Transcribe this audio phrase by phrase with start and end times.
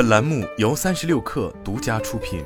[0.00, 2.42] 本栏目由三十六氪独家出品。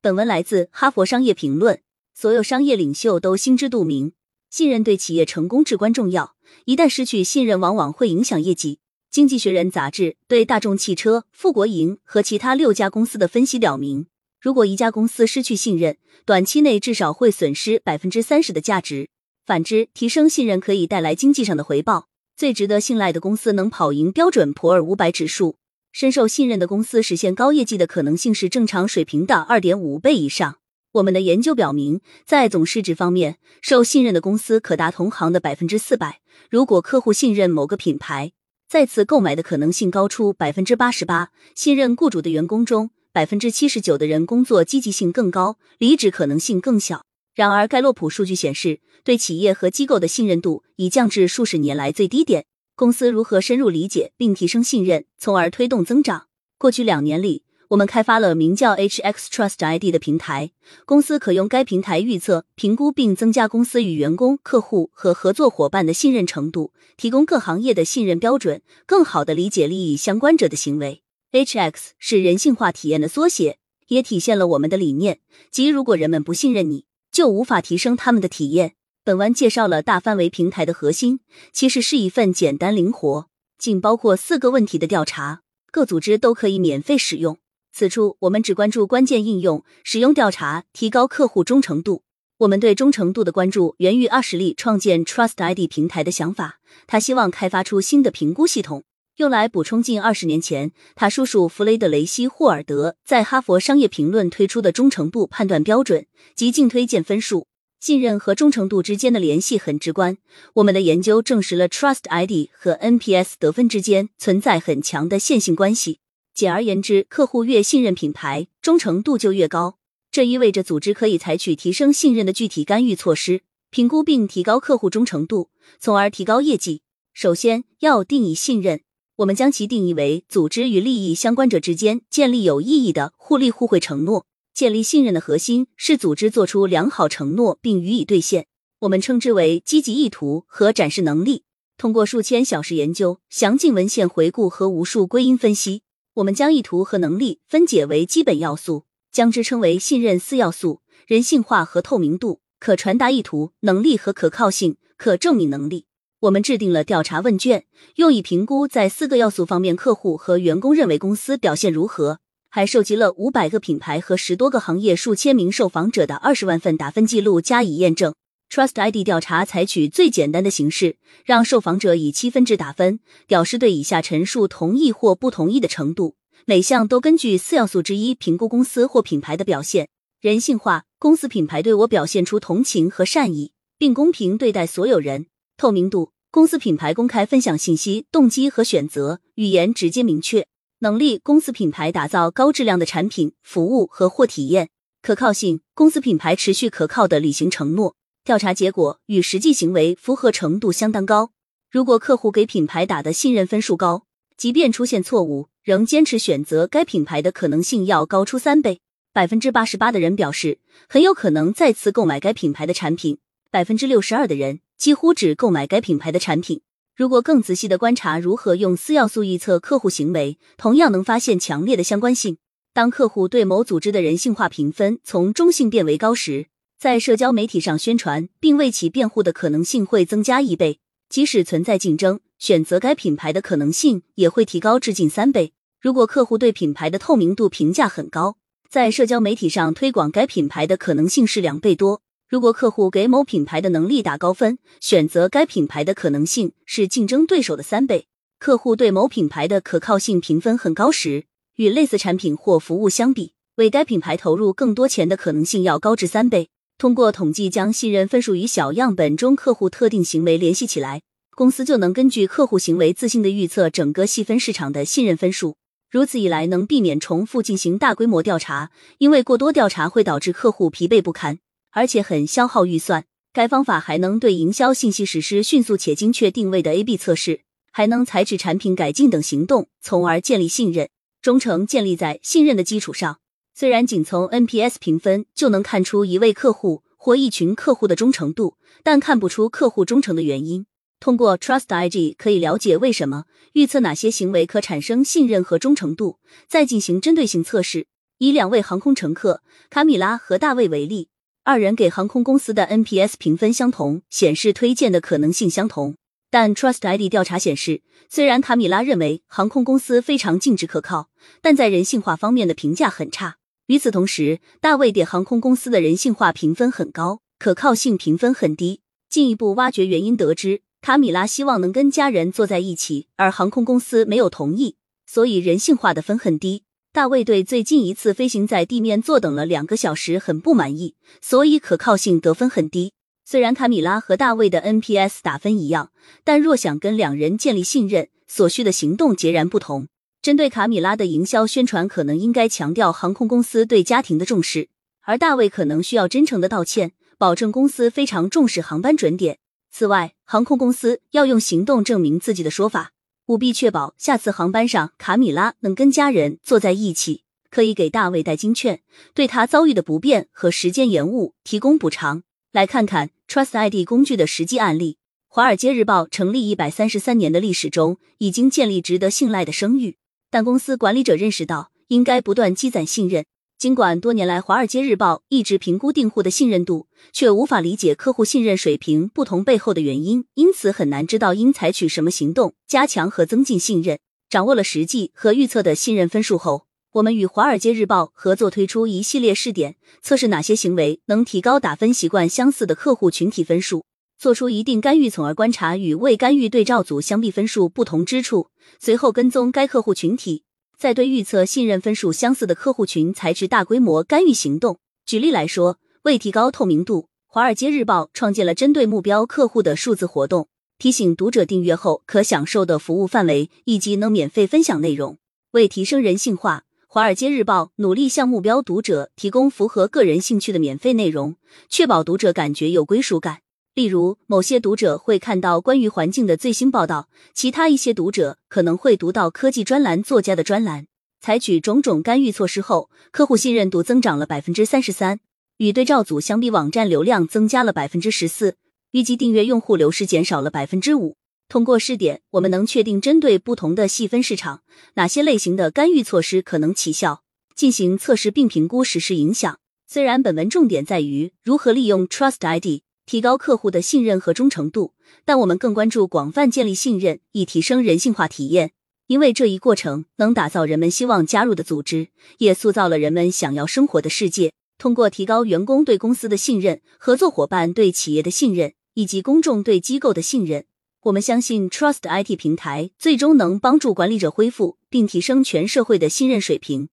[0.00, 1.76] 本文来自《哈佛商业评论》。
[2.14, 4.14] 所有商业领袖都心知肚明，
[4.48, 6.36] 信任对企业成功至关重要。
[6.64, 8.78] 一旦失去信任，往往会影响业绩。
[9.10, 14.06] 经济学人杂志对大众汽车、富国银和其他六家公司的分析表明，
[14.40, 19.10] 如果一家公司失去信任，短期内至少会损失百分之三十的价值。
[19.44, 22.08] 反之，提升信任可以带来经济上的回报。
[22.36, 25.56] 最值得信赖的公司能跑赢标准普尔五百指数。
[25.92, 30.56] 深受信任的公司实现高业绩的可能性是正常水平的二点五倍以上。
[30.92, 36.20] 我们的研究表明，在总市值方面，受信任的公司可达同行的百分之四百。
[36.50, 38.32] 如果客户信任某个品牌，
[38.68, 41.30] 再次购买的可能性高出百分之八十八。
[41.54, 47.04] 信任雇主的员工中，百分之七十九的人工作积极性更高，离职可能性更小。
[47.34, 52.46] 然而，盖洛普数据显示，对企业和机构的信任度已降至数十年来最低点。
[52.74, 56.26] 公司如何深入理解并提升信任，从而推动增长？
[56.58, 57.44] 过去两年里。
[57.68, 60.50] 我们开发了名叫 HX Trust ID 的平台，
[60.84, 71.00] 公司可用该平台预测、评估并增加公司与员工、客户和合作伙伴的信任程度，提供各行业的信任标准，更好的理解利益相关者的行为。
[71.32, 73.56] HX 是人性化体验的缩写，
[73.88, 78.72] 也体现了我们的理念，即如果人们不信任你，就无法提升他们的体验。
[79.04, 81.20] 本文介绍了大范围平台的核心，
[81.52, 87.38] 其实是一份简单灵活、仅包括四个问题的调查，各组织都可以免费使用。
[87.72, 92.02] 此处我们只关注关键应用，使用调查提高客户忠诚度。
[92.38, 96.58] 我们对忠诚度的关注源于阿什利创建 Trust ID 平台的想法。
[96.86, 98.84] 他希望开发出新的评估系统，
[99.16, 107.46] 用来补充近二十年前他叔叔弗雷德雷西霍尔德在哈佛商业评论推出的忠诚度判断标准及净推荐分数。
[107.78, 110.16] 信任和忠诚度之间的联系很直观。
[110.54, 115.98] 我们的研究证实了 Trust ID 和 NPS 得分之间存在很强的线性关系。
[116.32, 119.76] 简而言之，客户越信任品牌，忠诚度就越高。
[120.10, 126.82] 这意味着组织可以采取提升信任的具体干预措施，评估并提高客户忠诚度，从而提高业绩。
[127.12, 128.80] 首先要定义信任，
[129.22, 134.26] 我们将其定义为组织与利益相关者之间建立有意义的互利互惠承诺。
[134.52, 138.46] 建立信任的核心是组织做出良好承诺并予以兑现，
[138.80, 141.44] 我们称之为积极意图和展示能力。
[141.78, 145.82] 通过数千小时研究、详尽文献回顾和无数归因分析。
[146.14, 155.86] 我们将意图和能力分解为基本要素，将之称为信任四要素：人性化和透明度、可传达意图、能力和可靠性、可证明能力。
[156.22, 157.64] 我们制定了调查问卷，
[157.96, 162.20] 用以评估在四个要素方面客户和员工认为公司表现如何。
[162.48, 168.14] 还收集了五百个品牌和十多个行业数千名受访者的二十万份打分记录加以验证。
[168.48, 176.14] Trust ID 调查采取最简单的形式，让受访者以七分制打分，表示对以下陈述同意或不同意的程度。
[176.44, 179.88] 每项都根据四要素之一评估公司或品牌的表现。
[180.20, 185.26] 人性化，公司品牌对我表现出同情和善意，并公平对待所有人。
[185.56, 190.46] 透明度，公司品牌公开分享信息、动机和选择，语言直接明确。
[190.80, 194.70] 能力，公司品牌打造高质量的产品、服务和或体验。
[195.00, 197.94] 可靠性，公司品牌持续可靠的履行承诺。
[198.24, 201.32] 调查结果与实际行为符合程度相当高。
[201.70, 204.04] 如果客户给品牌打的信任分数高，
[204.36, 208.80] 即便出现错误，仍坚持选择该品牌的可能性要高出三倍。
[209.12, 210.58] 百分之八十八的人表示
[210.88, 213.18] 很有可能再次购买该品牌的产品，
[213.50, 216.60] 百分之六十二的人几乎只购买该品牌的产品。
[216.96, 222.38] 如果更仔细的观察如何用四要素预测客户行为，同样能发现强烈的相关性。
[222.74, 226.48] 当客户对某组织的人性化评分从中性变为高时，
[226.80, 235.52] 在社交媒体上宣传并为其辩护的可能性会增加一倍，即使存在竞争，选择该品牌的可能性也会提高至近三倍。
[235.80, 238.36] 如果客户对品牌的透明度评价很高，
[238.68, 242.02] 在社交媒体上推广该品牌的可能性是两倍多。
[242.32, 248.06] 如果客户给某品牌的能力打高分，选择该品牌的可能性是竞争对手的三倍。
[248.38, 251.26] 客户对某品牌的可靠性评分很高时，
[251.56, 256.48] 与类似产品或服务相比，为该品牌投入更多钱的可能性要高至三倍。
[256.78, 261.02] 通过统计将信任分数与小样本中客户特定行为联系起来，
[261.36, 265.56] 公司就能根据客户行为自信的预测整个细分市场的信任分数。
[265.90, 271.38] 如此一来，能避免重复进行大规模调查，因为过多调查会导致客户疲惫不堪，
[271.72, 273.04] 而且很消耗预算。
[273.32, 277.40] 该方法还能对营销信息实施迅速且精确定位的 A/B 测试，
[277.72, 280.88] 还能采取产品改进等行动，从而建立信任。
[281.22, 283.18] 忠诚建立在信任的基础上。
[283.54, 290.66] 虽然仅从 NPS 评分就能看出一位客户或一群客户的忠诚度，但看不出客户忠诚的原因。
[291.00, 293.24] 通过 Trust IG 可以了解为什么，
[293.54, 297.86] 预测哪些行为可产生信任和忠诚度，再进行针对性测试。
[298.18, 301.08] 以两位航空乘客卡米拉和大卫为例，
[301.44, 305.96] 二人给航空公司的 NPS 评分相同，显示推荐的可能性相同。
[306.30, 311.08] 但 Trust ID 调查显示，虽然卡米拉认为航空公司非常尽职可靠，
[311.40, 313.38] 但在人性化方面的评价很差。
[313.66, 318.82] 与此同时，大卫给航空公司的人性化评分很高，可靠性评分很低。
[319.10, 320.62] 进一步挖掘原因，得知。
[320.80, 326.62] 卡米拉希望能跟家人坐在一起，而航空公司没有同意，所以人性化的分很低。
[326.94, 332.92] 大卫对最近一次飞行在地面坐等了两个小时很不满意，所以可靠性得分很低。
[333.24, 335.90] 虽然卡米拉和大卫的 NPS 打分一样，
[336.22, 339.88] 但若想跟两人建立信任，所需的行动截然不同。
[340.20, 344.68] 针对卡米拉的营销宣传，可能应该强调航空公司对家庭的重视，
[345.00, 349.38] 而大卫可能需要真诚的道歉，保证公司非常重视航班准点。
[349.70, 352.92] 此外，航空公司要用行动证明自己的说法，
[353.32, 358.82] 务必确保下次航班上卡米拉能跟家人坐在一起，可以给大卫代金券，
[359.14, 362.24] 对他遭遇的不便和时间延误提供补偿。
[362.52, 364.98] 来看看 Trust ID 工具的实际案例。
[365.28, 369.96] 华尔街日报成立一百三十三年的历史中，已经建立值得信赖的声誉，
[370.30, 373.24] 但公司管理者认识到应该不断积攒信任。
[373.62, 384.00] 尽管多年来，《华尔街日报》一直评估订户的信任度，却无法理解客户信任水平不同背后的原因，因此很难知道应采取什么行动加强和增进信任。
[384.28, 393.84] 掌握了实际和预测的信任分数后，我们与《华尔街日报》合作推出一系列试点，测试哪些行为能提高打分习惯相似的客户群体分数，
[394.18, 398.48] 做出一定干预，从而观察与未干预对照组相比分数不同之处，
[398.80, 400.42] 随后跟踪该客户群体。
[400.82, 404.80] 在对预测信任分数相似的客户群采取大规模干预行动。
[405.06, 410.48] 举例来说，为提高透明度，《华尔街日报》创建了针对目标客户的数字活动，
[410.78, 415.18] 提醒读者订阅后可享受的服务范围以及能免费分享内容。
[415.52, 421.36] 为提升人性化，《华尔街日报》努力向目标读者提供符合个人兴趣的免费内容，
[421.68, 423.42] 确保读者感觉有归属感。
[423.74, 430.86] 例如，某些读者会看到关于环境的最新报道，其他一些读者可能会读到科技专栏作家的专栏。
[431.22, 435.20] 采取种种干预措施后，客户信任度增长了百分之三十三，
[435.56, 438.56] 与对照组相比，网站流量增加了百分之十四，
[438.90, 441.16] 预计订阅用户流失减少了百分之五。
[441.48, 444.62] 通过试点，我们能确定针对不同的细分市场，
[444.94, 447.22] 哪些类型的干预措施可能起效，
[447.56, 449.58] 进行测试并评估实施影响。
[449.86, 452.82] 虽然本文重点在于如何利用 Trust ID。
[453.06, 454.94] 提高客户的信任和忠诚度，
[455.24, 458.72] 但我们更关注广泛建立信任，以提升人性化体验。
[459.08, 462.08] 因为这一过程能打造人们希望加入的组织，
[462.38, 464.52] 也塑造了人们想要生活的世界。
[464.78, 470.64] 通过提高员工对公司的信任、合作伙伴对企业的信任以及公众对机构的信任，
[471.02, 476.88] 我们相信 Trust IT 平台最终能帮助管理者恢复并提升全社会的信任水平。